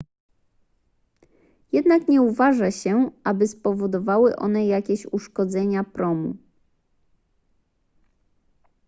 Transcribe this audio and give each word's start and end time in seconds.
jednak 1.71 2.07
nie 2.07 2.21
uważa 2.21 2.71
się 2.71 3.11
aby 3.23 3.47
spowodowały 3.47 4.35
one 4.35 4.65
jakieś 4.65 5.05
uszkodzenia 5.11 5.83
promu 5.83 6.35